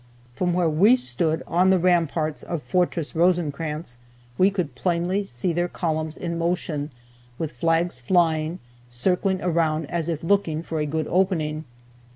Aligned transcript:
From 0.33 0.51
where 0.55 0.67
we 0.67 0.95
stood 0.95 1.43
on 1.45 1.69
the 1.69 1.77
ramparts 1.77 2.41
of 2.41 2.63
Fortress 2.63 3.15
Rosecrans 3.15 3.99
we 4.35 4.49
could 4.49 4.73
plainly 4.73 5.23
see 5.23 5.53
their 5.53 5.67
columns 5.67 6.17
in 6.17 6.39
motion, 6.39 6.89
with 7.37 7.51
flags 7.51 7.99
flying, 7.99 8.57
circling 8.89 9.43
around 9.43 9.85
us 9.85 9.91
as 9.91 10.09
if 10.09 10.23
looking 10.23 10.63
for 10.63 10.79
a 10.79 10.87
good 10.87 11.05
opening. 11.07 11.65